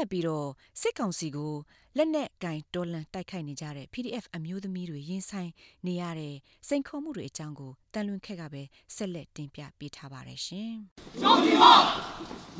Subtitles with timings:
[0.00, 0.48] လက်ပြီးတော့
[0.80, 1.54] စစ်ကောင်စီကို
[1.96, 5.50] လက်နက်ကင်တော်လန်တိုက်ခိုက်နေကြတဲ့ PDF အမျိုးသမီးတွေရင်ဆိုင်
[5.86, 6.34] နေရတဲ့
[6.68, 8.62] စိန်ခေါ်မှုတွေအကြောင်းကိုတန်လွင်ခက်ကပဲ
[8.96, 10.72] ဆက်လက်တင်ပြပေးထားပါတယ်ရှင်။
[11.22, 11.64] ရုံဒီမ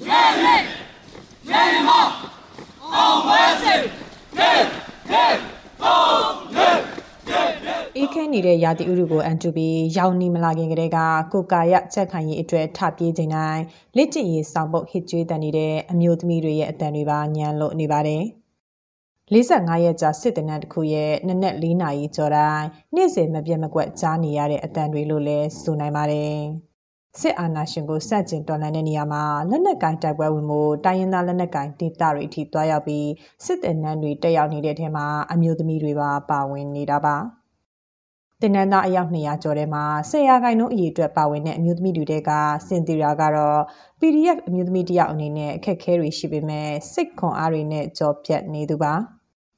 [0.09, 0.57] ရဲရဲ
[1.51, 1.91] ရဲမ
[2.95, 3.75] အောင်ဝဲစိ
[4.39, 4.51] ကေ
[5.11, 5.50] ကေပုံနေအေး
[8.21, 10.99] ခဲနေတဲ့ရာသီဥတုကိုအန်တူပြီးရောင်နေမလာခင်ကတည်းက
[11.33, 13.63] ကိုကာရချက်ခိုင်ရေးအတွက်ထပြေးချိန်တိုင်း
[13.97, 18.23] လက်ကျင်ရေးဆောင်ပုတ်ဟစ်ကျွေးတန်နေတဲ့အမျိုးသမီးတွေရဲ့အတန်တွေပါညံလို့နေပါတယ်
[19.33, 26.35] 45ရက်ကြာစစ်တနက်တစ်ခုရဲ့နနက်4နာရီကျော်တိုင်းနေ့စဉ်မပြတ်မကွက်ကြားနေရတဲ့အတန်တွေလို့လည်းဆိုနိုင်ပါတယ်
[27.21, 33.09] စစ်အာဏာရှင်ကိုစန့်ကျင်တော်လှန်တဲ့နေရာမှာလက်နက်ကင်တိုက်ပွဲဝင်မှုတိုင်းရင်းသားလက်နက်ကင်ဒေသတွေအထိတွားရောက်ပြီး
[33.45, 37.17] စစ်တပ်နန်းတွေတက်ရောက်နေတဲ့ထဲမှာအမျိုးသမီးတွေပါပါဝင်နေတာပါ။
[38.41, 42.31] တင်နန်းသားအယောက်200ကျော်ထဲမှာဆယ်ရာခိုင်နှုန်းအရေးအတွက်ပါဝင်တဲ့အမျိုးသမီးတွေက
[42.69, 43.61] စင်တီရာကတော့
[44.01, 48.93] PDF အမျိုးသမီးတယောက်အနေနဲ့အခက်အခဲတွေရှိပေမဲ့စိတ်ခွန်အားတွေနဲ့ကြော်ပြတ်နေသူပါ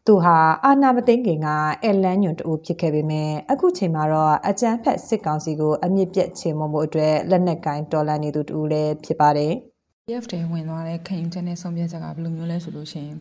[0.06, 1.48] သူဟာအာနာမသိန်းခင်က
[1.84, 9.52] အလန်ညွန်တူဖြစ်ခဲ့ပေမဲ့အခုချိန်မှာတော့အကြမ်းဖက်စစ်ကောင်စီကိုအမြင့်ပြတ်ချေမှုမှုအတွက်လက်နက်ကင်တော်လှန်နေသူတူလည်းဖြစ်ပါတယ်။
[10.06, 13.18] PF တဲဝင်သွားတဲ့ခင်ယူချက်နဲ့ဆုံးဖြတ်ချက်ကဘယ်လိုမျိုးလဲဆိုလို့ရှိရင်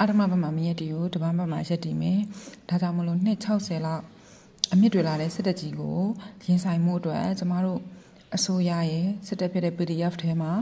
[0.00, 2.18] အာဓမဘက်မှာမရက်တီကိုတပန်းဘက်မှာရက်တီမယ်။
[2.68, 4.02] ဒါကြောင့်မလို့260လောက်
[4.72, 5.98] အမြင့်တွေလာတဲ့စစ်တပ်ကြီးကို
[6.46, 7.80] ရင်ဆိုင်မှုအတွက်ကျမတို့
[8.36, 10.52] အစိုးရရဲ့စစ်တပ်ဖြစ်တဲ့ PDF ထဲမှာ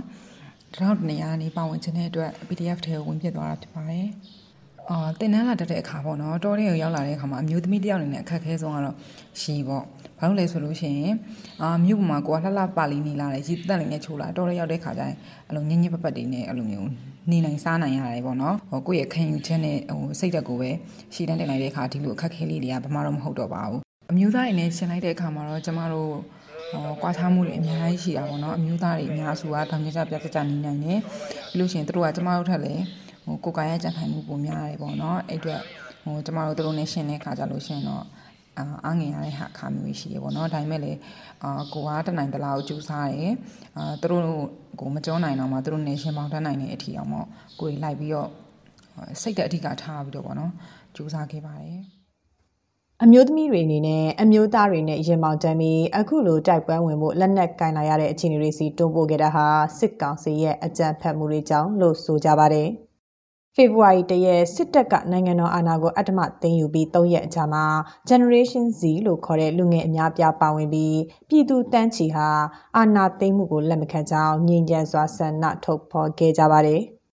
[0.75, 4.07] တရောင်းနေရာနေပါဝင်ခြင်းတဲ့အတွက် PDF ထဲကိုဝင်ပြသွားတာဖြစ်ပါတယ်။
[4.91, 8.97] အာတင်နန်းလာတက်တဲ့အခါပေါ့နော်တော်တဲ့ကိုရောက်လာတဲ့အခါမှာအမျိုးသမီးတယောက်အနေနဲ့အခက်အခဲဆုံးကတော့
[9.41, 9.85] ရှည်ပေါ့။
[10.19, 11.15] ဘာလို့လဲဆိုလို့ရှိရင်
[11.63, 15.17] အာမြို့ပေါ်မှာကိုကလှလှပါလီနေလာတယ်ရီတက်လေးနဲ့ချိုးလာတော်တဲ့ရောက်တဲ့ခါကျရင်
[15.49, 16.89] အဲ့လိုညင်ညင်ပပတ်တွေနဲ့အဲ့လိုမျိုး
[17.31, 20.71] နေနိုင်စားနိုင်ရတယ်ပေါ့နော်ဟိုကိုယ့်ရဲ့ခံယူချက်နဲ့ဟိုစိတ်ဓာတ်ကိုပဲ
[21.15, 26.13] ရှည်တန်းတင်လိုက်တဲ့အခါဒီလိုအခက်ခဲလေးတွေကဘာမှတော့မဟုတ်တော့ပါဘူး အမျိုးသားတွေနဲ့ရှင်းလိုက်တဲ့အခါမှာတော့ကျမတို့
[26.73, 31.01] ဟောကွာခြားမှုတွေအများကြီးရှိတာပေါ့နော်အမျိုးသားတွေအများစုကတောင်ကျကြပြကြနေနိုင်တယ်
[31.51, 32.83] ပြီးလို့ရှိရင်တို့ကကျမတို့ထက်လည်း
[33.25, 35.61] ဟိုကိုယ်ကာယကြံခိုင်မှုပုံများတယ်ပေါ့နော်အဲ့အတွက်
[36.05, 38.05] ဟိုကျမတို့တို့နဲ့ရှင်းတဲ့အခါကြလို့ရှိရင်တော့
[38.59, 40.93] အာအငင်ရတဲ့ဟာခါမျိုးရှိရေပေါ့နော်ဒါပေမဲ့လေ
[41.43, 43.33] အာကိုကတနိုင်တလားကိုကြိုးစားတယ်
[43.77, 44.25] အာသူတို့
[44.81, 47.27] ကိုမကြောနိုင်တော့မှသူတို့နေရှင်းပေါင်းတတ်နိုင်တဲ့အထီအောင်ပေါ့
[47.61, 48.31] ကိုယ်လိုက်ပြီးတော့
[49.21, 50.53] စိတ်တဲ့အဓိကထားပြီးတော့ပေါ့နော်
[50.97, 51.81] ကြိုးစားခဲ့ပါတယ်
[53.03, 59.47] အမျိုးသမီးတွေအနေနဲ့အမျိုးသားတွေနဲ့ရင်မောင်တမ်းပြီးအခုလိုတိုက်ပွဲဝင်မှုလက်နက်ကင်လာရတဲ့အခြေအနေတွေစီတွန်းပို့ခဲ့တာဟာ
[59.79, 62.69] စစ်ကောင်စီရဲ့အကြမ်းဖက်မှုတွေကြောင့်လို့ဆိုကြပါတယ်။
[63.55, 67.65] ဖေဖော်ဝါရီတရက်စစ်တပ်ကနိုင်ငံတော်အာဏာကိုအတ္တမသိမ်းယူပြီး၃ရက်အကြာမှာ
[68.09, 72.29] Generation Z လို့ခေါ်တဲ့လူငယ်အများပြားပါဝင်ပြီးပြည်သူတန်းချီဟာ
[72.77, 76.83] အာဏာသိမ်းမှုကိုလက်မခံကြောင်းငြိမ်းချမ်းစွာဆန္ဒထုတ်ဖော်ခဲ့ကြပါတယ်။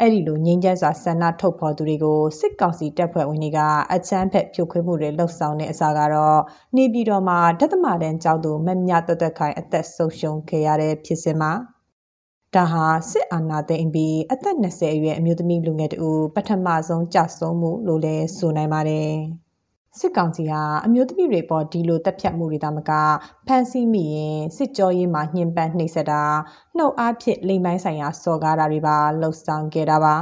[0.00, 3.58] အဲ့ဒီလိုငြိမ်းချမ်းစွာဆန္ဒထုတ်ဖော်သူတွေကိုစစ်ကောင်စီတပ်ဖွဲ့ဝင်တွေက
[3.94, 6.40] အချမ်းဖက်ဖြိုခွင်းမှုတွေလှုပ်ဆောင်တဲ့အစားကတော့
[6.76, 11.52] နေပြည်တော်မှာဒသမတန်ကျောင်းသူမမြတ်တွတ်တွတ်ခိုင်အသက်ဆုံးရှုံးခဲ့ရတဲ့ဖြစ်စဉ်မှာ
[12.54, 19.12] ဒါဟာစစ်အာဏာသိမ်းပြီးအသက်20အရွယ်အမျိုးသမီးလူငယ်တူပထမဆုံးကြဆုံးမှုလို့လည်းဆိုနိုင်ပါတယ်။
[20.00, 22.90] စစ်ကောင်စီဟာအမျိုးသမီးတွေပေါ်ဒီလိုတပ်ဖြတ်မှုတွေသာမက
[23.46, 26.24] ဖမ်းဆီးမိရင်စစ်ကြောရေးမှာညှဉ်းပန်းနှိပ်စက်တာ
[26.76, 30.16] နှုတ်အားဖြင့်လိမ်ပိုင်းဆိုင်ရာစော်ကားတာတွေပါလှုပ်ဆောင်ခဲ့တာပါ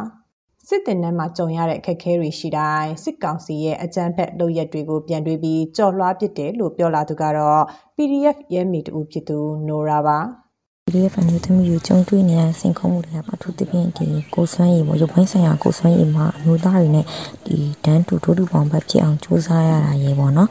[0.69, 7.63] စစ်တင်နှမ်းမှာကြုံရတဲ့အခက်အခဲတွေရှိတိုင်းစစ်ကောင်စီရဲ့အကြမ်းဖက်လုပ်ရက်တွေကိုပြန်တွေးပြီးကြော်လွှားပစ်တယ်လို့ပြောလာသူကတော့
[7.97, 9.39] PDF ရဲမီတူဖြစ်သူ
[9.69, 10.46] နိုရာပါ
[10.93, 17.07] PDF အမျိုးသမီးကိုကြုံတွေ့နေရစိန်ခေါ်မှုတွေကအထူးသဖြင့်ဒီကိုဆွမ်းရည်ပေါ့ရုပ်ပိုင်းဆိုင်ရာကိုဆွမ်းရည်မှာအမျိုးသားတွေနဲ့
[17.47, 20.51] ဒီဒန်းတူတိုးတူပေါင်းဘက်ဖြစ်အောင်စူးစမ်းရတာရေပေါ့နော်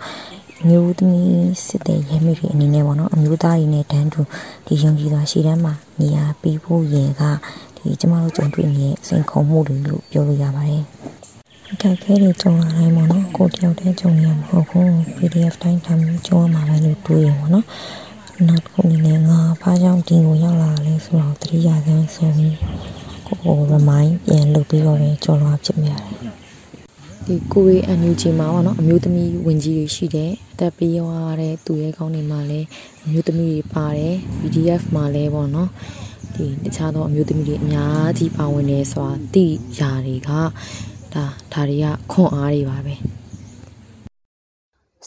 [0.67, 4.21] မျိုးသမီးစစ်တဲ့ရဲမိတွေအနေနဲ့ပေါ့နော်အမျိုးသားတွေနဲ့ဒန်းတူ
[4.65, 7.23] ဒီယုံကြည်စွာရှေ့တန်းမှာနေရာပေးဖို့ရယ်က
[7.77, 10.83] ဒီကျမတို့ကြုံတွေ့နေတဲ့စိန်ခေါ်မှုတွေလို့ပြောလို့ရပါတယ်
[11.71, 17.65] အခက်အခဲတွေကြုံလာတိုင်းပေါ့နော်ကိုတယောက်တည်းကြုံနေရမှာမဟုတ်ဘူး PDF တိုင်းတမ်းကြုံရမှာပဲလို့တွေးရပေါ့နော်
[18.43, 22.57] နောက်တစ်ခုအနေနဲ့ငါဘာကြောင့်ဒီကိုရောက်လာလဲဆိုတော့တတိယဆန်းဆိုပြီး
[23.25, 26.09] ကိုကို remind ပြန်လုပ်ပြီးတော့ပဲကြော်လွားဖြစ်မိရတယ်
[27.25, 30.99] ဒီကိုရီအန်ယူဂျီမှာပေါ့နော်အမျိုးသမီးဝင်ကြီးတွေရှိတယ်အသက်ပေးရ
[31.41, 32.67] တဲ့သူရဲကောင်းတွေမှာလည်း
[33.03, 35.69] အမျိုးသမီးတွေပါတယ် PDF မှာလည်းပေါ့နော်
[36.35, 39.45] ဒီတခြားသောအမျိုးသမီးတွေအများကြီးပါဝင်နေဆိုတာသိ
[39.79, 40.41] ຢာတွေကဒါ
[41.13, 42.95] ဒါတွေကခွန်အားတွေပါပဲ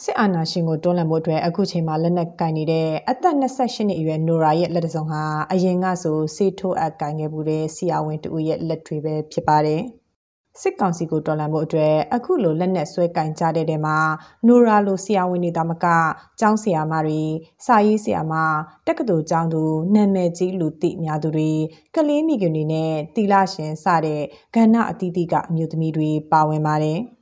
[0.03, 9.81] စစ်အာဏာရှင်ကိုတွန်းလှန်ဖို့အတွက်အခုချိန်မှာလက်နက်ကင်နေတဲ့အသက်28နှစ်အရွယ်နိုရာရဲ့လက်တစုံဟာအရင်ကဆိုစေထိုးအပ်ကင်ခဲ့မှုတဲ့ဆီယာဝင်တူရဲ့လက်တွေပဲဖြစ်ပါတယ်။
[10.61, 13.97] စစ်ကောင်စီကိုတော်လှန်ဖို့အတွက်အခုလိုလက်နက်ဆွဲကင်ကြတဲ့တဲမှာ
[14.47, 15.85] နိုရာလိုဆီယာဝင်နေတာမက
[16.39, 17.21] ကျောင်းဆီယာမတွေ
[17.65, 18.33] စာရေးဆီယာမ
[18.87, 19.61] တက္ကသိုလ်ကျောင်းသူ
[19.95, 21.51] နာမည်ကြီးလူသိများသူတွေ
[21.95, 24.21] ကလေးမိခင်တွေနဲ့တီလာရှင်စတဲ့
[24.55, 26.99] ကဏ္ဍအသီးသီးကအမျိုးသမီးတွေပါဝင်ပါတယ်။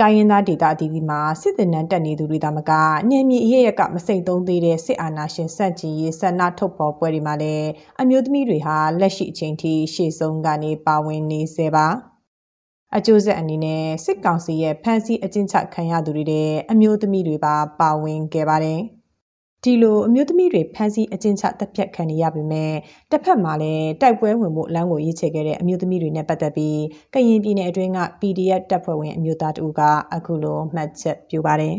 [0.00, 2.72] တိုင်းရင်းသားဒေသအသီးသီးမှာစစ်တပ်နန်းတက်နေသူတွေသာမက
[3.10, 7.68] နယ်မြေအရရက်ကမစိမ့်သုံးသေးတဲ့စစ်အာဏာရှင်စန့်ကျင်ရေးဆန္ဒထုတ်ဖော်ပွဲတွေမှာလည်း
[8.00, 11.86] အမျိုးသမီးတွေဟာလက်ရှိအချိန်ထိရှေ့ဆုံးကနေပါဝင်နေစေပါ
[12.96, 18.82] အကျိုးဆက်အနေနဲ့စစ်ကောင်စီရဲ့ဖမ်းဆီးအကျဉ်းချခံရသူတွေတဲ့အမျိုးသမီးတွေပါပါဝင်ခဲ့ပါတယ်။
[19.64, 22.72] ဒီလိုအမျိုးသမီးတွေဖမ်းဆီးအကျဉ်းချတပ်ဖြတ်ခံရပေမဲ့
[23.10, 26.80] တစ်ဖက်မှာလည်းတိုက်ပွဲဝင်မှုလမ်းကိုရွေးချယ်ခဲ့တဲ့အမျိုးသမီးတွေနဲ့ပတ်သက်ပြီး
[27.14, 29.82] ကရင်ပြည်နယ်အတွင်းက PDF တပ်ဖွဲ့ဝင်အမျိုးသားတို့က
[30.14, 31.74] အခုလိုမှတ်ချက်ပြုပါတယ်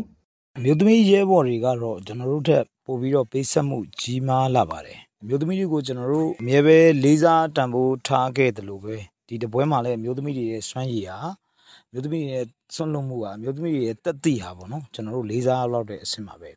[0.56, 8.94] အမျိုးသမီးရဲဘော်တွေကတော့ကျွန်တော်တို့ထက်ပိုပြီးတော့ပေးဆက်မှုကြီးမားလာပါတယ်အမျိုးသမီးတွေကိုကျွန်တော်တို့အမြဲပဲလေးစားတန်ဖိုးထားခဲ့တယ်လို့ပဲ
[9.28, 11.18] ဒီတပွဲမှာလည်းအမျိုးသမီးတွေရဲ့စွမ်းရည်ဟာ
[11.88, 16.50] အမျိုးသမီးတွေရဲ့စွန့်လွတ်မှုဟာအမျိုးသမီးတွေရဲ့တက်သိဟာပေါ့နော်ကျွန်တော်တို့လေးစားလောက်တဲ့အဆင့်ပါပဲ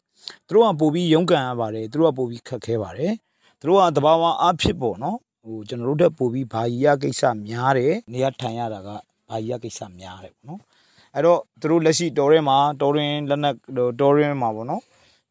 [0.48, 3.14] သူတို့ကပို့ပြီးရုန်းကန်ရပါတယ်သူတို့ကပို့ပြီးခက်ခဲပါတယ်
[3.60, 8.90] သူတို့ကတဘာဝအားဖြစ်ပေါ့နော်ဟိုကျွန်တော်တို့တက်ပို့ပြီးဘာကြီးရကိစ္စများတယ်နေရာထိုင်ရတာက
[9.30, 10.62] ဘာကြီးရကိစ္စများတယ်ပေါ့နော်
[11.16, 13.56] အဲ့တော့သူတို့လက်ရှိတော်ရဲမှာတော်ရင်လက်နက်
[14.00, 14.82] တော်ရင်မှာပေါ့နော်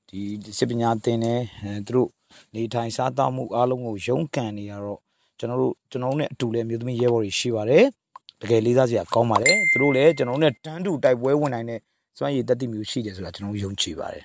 [0.08, 0.20] ဒီ
[0.58, 1.40] စစ်ပညာသင်တယ်
[1.86, 2.08] သူတို့
[2.54, 5.00] နေထိုင်စားသောက်မှုအားလုံးကိုရုန်းကန်နေရတော့
[5.38, 7.84] ကျွန်တော်တို့ကျွန်တော်တို့နဲ့အတူလည်းမြို့သမီးရဲဘော်တွေရှိပါတယ်
[8.40, 11.80] တကယ်လေးစားစရာကောင်းပါတယ်သူတို့လည်းကျွန်တော်တို့နဲ့တန်းတူတိုက်ပွဲဝင်နိုင်တဲ့
[12.18, 14.24] စွမ်းရည်တက်တည်မျိုးရှိတယ်ဆိုတာကျွန်တော်ယုံကြည်ပါတယ်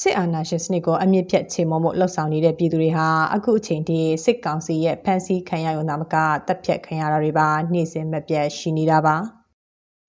[0.00, 6.14] စစ်အာဏာရှင်စနစ်ကိုအမြင့်ဖြတ်ချေမှုမှုလှုပ်ဆောင်နေတဲ့ပြည်သူတွေဟာအခုအချိန်ထိစစ်ကောင်စီရဲ့ဖမ်းဆီးခံရရုံသာမက
[6.46, 9.16] တပ်ဖြတ်ခံရတာတွေပါနှိမ့်စင်မပြတ်ရှိနေတာပါ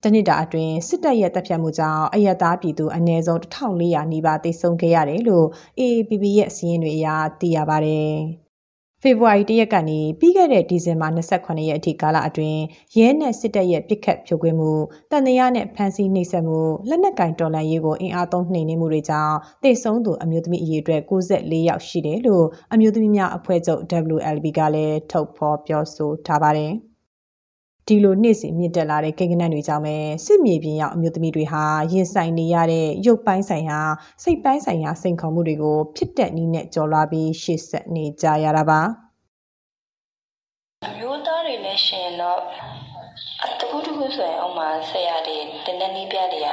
[0.03, 5.47] တနစ်တာအတွင်းစစ်တပ်ရဲ့တပ်ဖြတ်မှုကြောင့်အယက်သားပြည်သူအနည်းဆုံး1400နီးပါးတိတ်ဆုံးခဲ့ရတယ်လို့
[5.79, 7.07] AAPP ရဲ့စီးရင်တွေအရ
[7.39, 8.15] သိရပါတယ်။
[9.03, 12.61] ဖေဖော်ဝါရီ၁ရက်ကနေပြီးခဲ့တဲ့ဒီဇင်ဘာ28ရက်အထိကာလအတွင်း
[12.97, 14.71] ရဲနဲ့စစ်တပ်ရဲ့ပစ်ခတ်ဖြိုခွင်းမှု
[15.11, 16.59] တန်တရားနဲ့ဖမ်းဆီးနှိပ်စက်မှု
[16.89, 23.81] လက်နက်ကင်တော်လှန်ရေးကိုအင်အားသုံးနှိမ်နင်းမှုတွေကြောင့်တိတ်ဆုံးသူအမျိုးသမီးအရေအတွက်94ယောက်ရှိတယ်လို့အမျိုးသမီးများအဖွဲ့ချုပ်
[24.15, 26.73] WLB ကလည်းထုတ်ဖော်ပြောဆိုထားပါတယ်။
[27.89, 29.95] ဒီလိုနေ့စဉ်မြင့်တက်လာတဲ့ကိန်းဂဏန်းတွေကြောင့်ပဲ
[30.25, 33.79] စစ်မြေပြင်ရောက်အမျိုးသမီးတွေဟာရင်ဆိုင်နေရတဲ့ရုပ်ပိုင်းဆိုင်ရာ
[34.23, 38.81] စိတ်ပိုင်းဆိုင်ရာစိန်ခေါ်မှုတွေကိုဖြစ်တဲ့နည်းနဲ့ကြော်လွှားပြီးရှေ့ဆက်နေကြရတာပါ
[40.85, 42.39] အမျိုးသားတွေနဲ့ရှင်တော့
[43.43, 46.49] အတကူတကူဆိုရင်အောက်မှာဆရာတွေတင်းတင်းနီးပြတွေက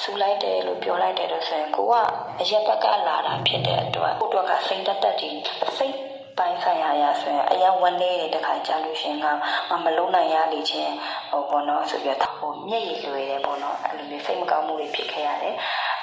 [0.00, 1.94] စူလိုက်တယ်လို့ပြောလိုက်တယ်လို့ဆိုရင်ကိုက
[2.40, 5.34] အရက်ဘက်ကလာတာဖြစ်တဲ့အတွက်ကိုတော့ကစိတ်တက်တက်ကြီး
[5.78, 6.07] စိတ်
[6.38, 9.26] ပိုင်းဆိုင်ရာရဆိုရင်အရင်ဝန်းနေတဲ့တခါကြာလို့ရှင်က
[9.70, 10.94] မမလုံးနိုင်ရလေချင်း
[11.30, 15.54] ဟိုဘောနော်ဆိုပြီးတော့ဟိုမျက်ရည်လွယ်တယ်ပေါ့နော်အဲ့လိုမျိုးစိတ်မကောင်းမှုတွေဖြစ်ခဲ့ရတယ်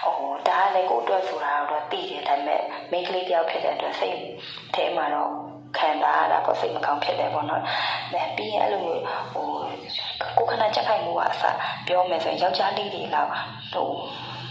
[0.05, 2.61] ဟိုဒါကလည်းကိုအတွက်ဆိုတာတော့သိတယ်ဒါပေမဲ့
[2.91, 4.17] မိန်းကလေးတယောက်ဖြစ်တဲ့အတွက်စိတ်
[4.75, 5.31] ထဲမှာတော့
[5.77, 7.61] ခံစားရတာပေါ့စိတ်မကောင်းဖြစ်တယ်ပေါ့နော်။
[8.13, 9.03] ဒါပြီးရင်အဲ့လိုမျိုး
[9.33, 9.47] ဟို
[10.37, 11.43] ကိုခဏကြက်ခိုင်မှုကအစ
[11.87, 13.29] ပြောမယ်ဆိုရင်ယောက်ျားလေးတွေလောက်
[13.73, 13.89] ဟို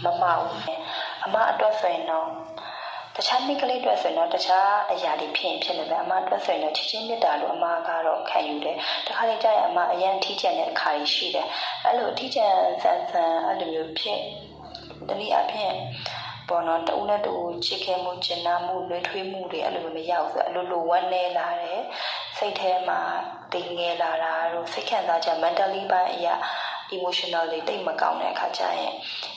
[0.03, 0.45] မမအောင်
[1.23, 2.27] အမအတွက်ဆိုရင်တော့
[3.17, 8.77] တခြားမိကလေးတွေဆိုရင်တော့တခြားအရာတွေဖြစ်ရင်ဖြစ်နေတယ်အမအတွက်ဆိုရင်တော့ချစ်ချင်းမေတ္တာလို့အမကတော့ခံယူတယ်
[9.07, 11.47] တခါလေကြာရင်အမအရန်ထီးကျန်တဲ့အခါကြီးရှိတယ်
[11.85, 14.19] အဲ့လိုထီးကျန်ဆန်ဆန်အဲ့လိုမျိုးဖြစ်
[15.09, 15.75] တနည်းအားဖြင့်
[16.49, 17.33] ပေါ်တော့တူနဲ့တူ
[17.65, 21.81] ချစ်ခဲမှုကျင်နာမှုလွေးထွေးမှုတွေအဲ့လိုမရောက်ဆိုအလိုလိုဝမ်းနေလာတယ်
[22.37, 22.99] စိတ်ထဲမှာ
[23.53, 26.33] တင်ငယ်လာတာတို့စိတ်ခံစားချက် mentally ပိုင်းအရာ
[26.95, 28.93] emotional တွေတိတ်မကောင်းတဲ့အခါကျရင်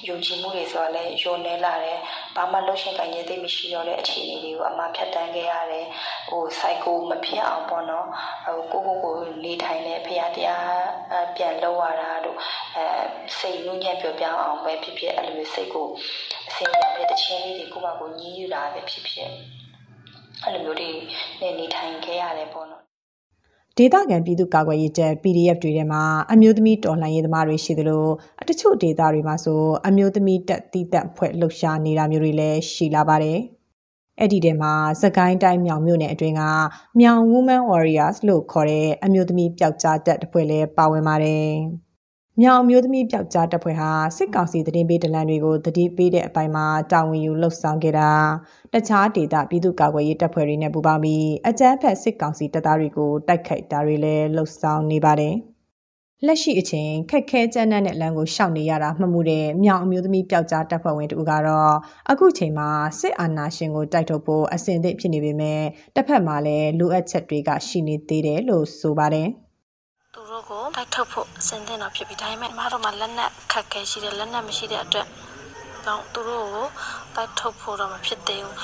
[0.09, 1.99] ယုံကြည်မှုတွေဆိုတာလည်းယုံနေလာတယ်
[2.37, 5.87] ဘာမှလှုပ်ရှင်ကိုင်ရသိမရှိတော့တဲ့အခြေအနေတွေကိုအမှဖြတ်တန်းခဲ့ရတယ်
[6.31, 8.06] ဟို cycle မဖြစ်အောင်ပေါ့နော်
[8.45, 9.15] ဟိုကိုကိုကို
[9.45, 10.77] နေထိုင်တဲ့ဖရာတရား
[11.37, 12.39] ပြန်လောက်ရတာတို့
[12.77, 12.85] အဲ
[13.39, 15.87] စိတ်ညှို့ညံ့ပြောပြအောင်ပဲဖြစ်ဖြစ်အဲ့လိုမျိုးစိတ်ကို
[16.49, 19.31] အစင်ရတဲ့တခြင်းလေးတွေကိုမှကိုညှိယူတာပဲဖြစ်ဖြစ်
[20.45, 20.91] အဲ့လိုမျိုးတွေ
[21.40, 22.88] နေနေထိုင်ခဲ့ရတယ်ပေါ့နော်
[23.80, 28.06] ဒေသခံပြည်သူ့ကာကွယ်ရေးတပ် PDF တွေထဲမှာ အမျိုးသမီးတော်လှန်ရေးသမားတွေ ရှိသလို
[28.40, 33.38] အတချို့ဒေသတွေမှာဆို အမျိုးသမီးတပ်တီးတပ်ဖွဲ့ လှုပ်ရှားနေတာမျိုးတွေလည်း ရှိလာပါတယ်။
[34.20, 36.42] အဲ့ဒီထဲမှာစကိုင်းတိုင်း မြောင်မြို့နယ်အတွင်းက
[37.00, 41.49] မြောင် Women Warriors လို့ခေါ်တဲ့ အမျိုးသမီးပျောက်ကြားတပ်တစ်ဖွဲ့လည်း ပါဝင်ပါတယ်။
[42.42, 48.11] မြောင်မျိုးသမီးပျောက်ကြားတပ်ဖွဲ့ဟာစစ်ကောင်စီတရင်ပေးဒလန်တွေကိုတတိပေးတဲ့အပိုင်းမှာတာဝန်ယူလှုပ်ဆောင်ခဲ့တာ
[48.73, 55.35] တခြားဒေသပြည်သူ့ကာကွယ်ရေးတပ်ဖွဲ့တွေနဲ့ပူးပေါင်းပြီးအကြမ်းဖက်စစ်ကောင်စီတပ်သားတွေကိုတိုက်ခိုက်တာတွေလည်းလှုပ်ဆောင်နေပါတယ်
[56.26, 61.75] လက်ရှိအချိန်ခက်ခဲကြမ်းတမ်းတဲ့လမ်းကိုရှောင်နေရတာမှတ်မှုတဲ့မြောင်အမျိုးသမီးပျောက်ကြားတပ်ဖွဲ့ဝင်တူကတော့
[62.11, 62.68] အခုချိန်မှာ
[63.00, 65.62] စစ်အာဏာရှင်ကိုတိုက်ထုတ်ဖို့အစဉ်အသင့်ဖြစ်နေပေမဲ့
[65.95, 69.30] တစ်ဖက်မှာလည်းလိုအပ်ချက်တွေကရှိနေသေးတယ်လို့ဆိုပါတယ်။
[70.15, 75.07] သူတို့ကိုတိုက်ထုတ်ဖို့အစဉ်သင့်တော့ဖြစ်ပြီးဒါပေမဲ့မတို့မှာလက်နက်ခက်ခဲရှိတယ်လက်နက်မရှိတဲ့အတွက်
[75.87, 76.67] တော့သူတို့ကို
[77.15, 78.59] တိုက်ထုတ်ဖို့တော့မဖြစ်သေးဘူး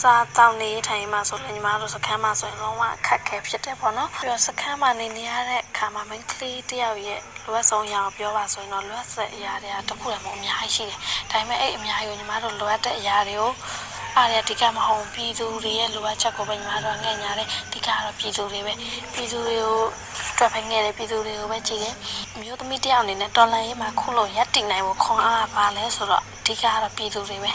[0.00, 10.98] စားတောင်းနေထိုင်မှဆိုရင်ညီမတို့စခန်းမှာဆိုရင်လုံးဝခက်ခဲဖြစ်တယ်ပေါ့နော်ပြီးတော့စခန်းမှာနေနေရတဲ့အခါမှာ main ကလေးတယောက်ရဲ့လိုအပ်ဆုံးအရာကိုပြောပါဆိုရင်တော့လိုအပ်ဆက်အရာတွေကတခုတည်းမဟုတ်အများကြီးရှိတယ်
[11.30, 13.52] ဒါပေမဲ့အဲ့အများကြီးကိုညီမတို့လိုအပ်တဲ့အရာတွေကို
[14.16, 18.72] အားရအဓိကမဟုတ်ပြည်သူတွေရဲ့လိုအပ်ချက်ကိုပဲညီမတို့ငဲ့ညာတယ်အဓိကကတော့ပြည်သူတွေပဲ
[19.14, 19.78] ပြည်သူတွေကို
[20.38, 21.94] တွက်ဖိုင်ခဲ့တယ်ပြည်သူတွေကိုပဲကြည့်တယ်
[22.40, 27.52] မျိုးသမီးတယောက်အနေနဲ့တော်လန်ရေးမှာခုလို့ရက်တည်နိုင်ဖို့ခွန်အားပါလဲဆိုတော့အဓိကကတော့ပြည်သူတွေပဲ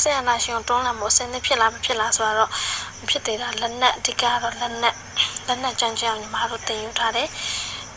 [0.00, 2.50] ဆရာနာရှင်တွန်းလာမှုအစင်းသဖြစ်လားမဖြစ်လားဆိုတော့
[3.00, 4.96] မဖြစ်သေးတာလက်နက်အဓိကကတော့လက်နက်
[5.46, 7.28] လက်နက်ကြမ်းကြမ်းညီမတို့တင်ယူထားတယ်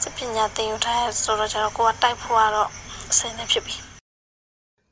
[0.03, 2.69] စပညာတင်ယူထားဆိုတော့ကျတော့ကိုကတိုက်ဖို့ကတော့
[3.11, 3.94] အစင်းသဖြစ်ပြီ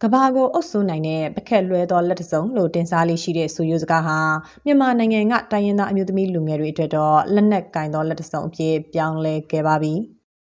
[0.06, 4.20] ကဘာကိုအုပ်စိုးနိုင်တဲ့ပခက်လွဲသောလက်တစုံလို့တင်စားလေးရှိတဲ့ဆိုရိုးစကားဟာ
[4.66, 9.94] မြန်မာနိုင်ငံကတိုင်းရင်းသားအမျိုးသမီးလူငယ်တွေအတွက်တော့လက်နက်ကင်သောလက်တစုံအဖြစ်ပြောင်းလဲခဲ့ပါပြီ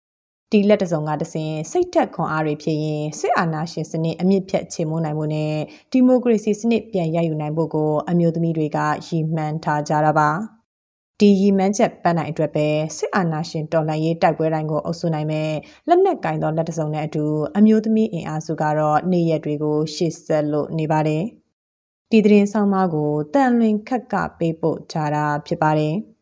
[0.52, 5.54] ။ဒီလက်တစုံကတစဉ်စိတ်သက်ခွန်အားတွေဖြစ်ရင်စစ်အာဏာရှင်စနစ်အမြင့်ဖြတ်ချေမှုန်းနိုင်မှုနဲ့
[5.92, 10.30] ဒီမိုကရေစီစနစ်ပြန်ရယူနိုင်ဖို့ကိုအမျိုးသမီးတွေကရည်မှန်းထားကြတာပါ။
[11.20, 12.68] ဒီရည်မှန်းချက်ပန်းနိုင်အတွက်ပဲ
[12.98, 15.52] စစ်အာဏာရှင်တော်လှန်ရေးတိုက်ပွဲတိုင်းကိုအုပ်စုနိုင်မဲ့
[15.88, 17.26] လက်နက်ကင်သောလက်တစုံနဲ့အတူ
[17.58, 21.24] အမျိုးသမီးအင်အားစုကတော့နေရက်တွေကိုရှေ့ဆက်လို့နေပါတယ်။
[22.12, 25.96] ဒီသတင်းဆောင်မကိုတန်လွင်ခက်ကပေးပို့ထားတာဖြစ်ပါတယ်။